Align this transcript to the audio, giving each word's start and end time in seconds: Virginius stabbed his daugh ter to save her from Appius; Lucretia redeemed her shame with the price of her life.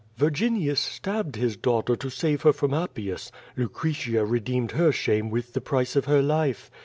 Virginius 0.17 0.79
stabbed 0.79 1.35
his 1.35 1.55
daugh 1.55 1.85
ter 1.85 1.95
to 1.95 2.09
save 2.09 2.41
her 2.41 2.51
from 2.51 2.73
Appius; 2.73 3.31
Lucretia 3.55 4.25
redeemed 4.25 4.71
her 4.71 4.91
shame 4.91 5.29
with 5.29 5.53
the 5.53 5.61
price 5.61 5.95
of 5.95 6.05
her 6.05 6.23
life. 6.23 6.71